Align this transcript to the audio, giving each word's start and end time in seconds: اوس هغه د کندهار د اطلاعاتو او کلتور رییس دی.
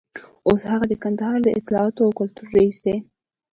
اوس 0.47 0.61
هغه 0.71 0.85
د 0.89 0.93
کندهار 1.03 1.37
د 1.43 1.47
اطلاعاتو 1.59 2.01
او 2.07 2.11
کلتور 2.19 2.47
رییس 2.55 2.77
دی. 2.85 2.97